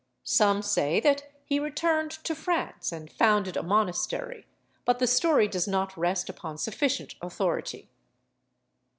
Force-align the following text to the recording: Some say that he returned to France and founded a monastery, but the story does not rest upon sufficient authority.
Some 0.23 0.63
say 0.63 0.99
that 1.01 1.31
he 1.45 1.59
returned 1.59 2.09
to 2.23 2.33
France 2.33 2.91
and 2.91 3.11
founded 3.11 3.55
a 3.55 3.61
monastery, 3.61 4.47
but 4.83 4.97
the 4.97 5.05
story 5.05 5.47
does 5.47 5.67
not 5.67 5.95
rest 5.95 6.27
upon 6.27 6.57
sufficient 6.57 7.13
authority. 7.21 7.87